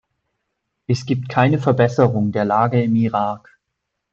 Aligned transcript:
Es 0.87 1.05
gibt 1.05 1.29
keine 1.29 1.59
Verbesserung 1.59 2.31
der 2.31 2.43
Lage 2.43 2.81
im 2.81 2.95
Irak. 2.95 3.59